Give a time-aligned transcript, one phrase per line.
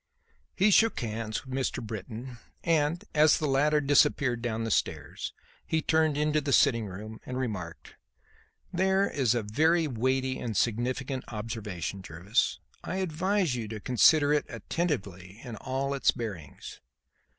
[0.55, 1.79] He shook hands with Mr.
[1.85, 5.31] Britton, and, as the latter disappeared down the stairs,
[5.63, 7.93] he turned into the sitting room and remarked:
[8.73, 12.59] "There is a very weighty and significant observation, Jervis.
[12.83, 16.81] I advise you to consider it attentively in all its bearings."